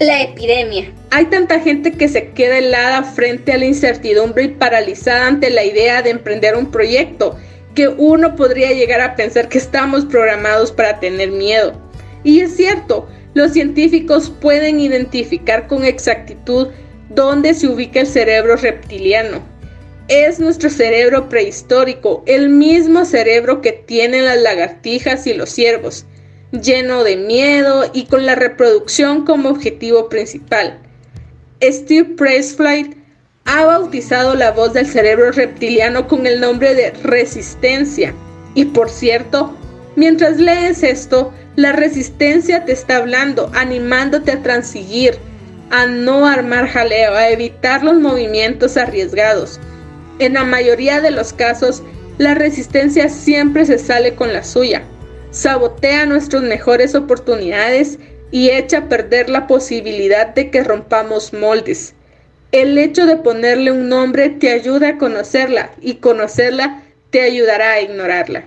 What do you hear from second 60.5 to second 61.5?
que rompamos